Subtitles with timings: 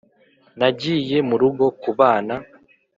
[0.59, 2.35] nagiye murugo kubana